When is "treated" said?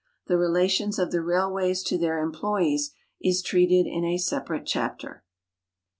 3.43-3.85